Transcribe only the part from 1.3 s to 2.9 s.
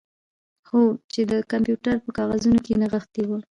د کمپیوټر په کاغذونو کې